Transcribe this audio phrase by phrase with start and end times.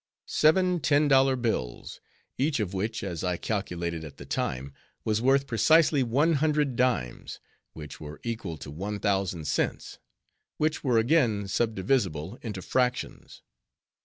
[0.25, 2.01] Seven ten dollar bills!
[2.39, 4.73] each of which, as I calculated at the time,
[5.05, 7.39] was worth precisely one hundred dimes,
[7.73, 9.99] which were equal to one thousand cents,
[10.57, 13.43] which were again subdivisible into fractions.